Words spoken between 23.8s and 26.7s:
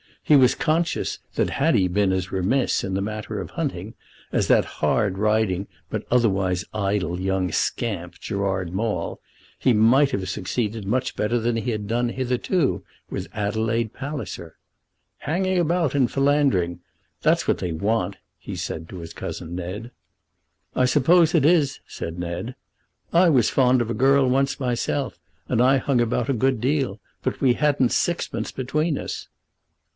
of a girl once myself, and I hung about a good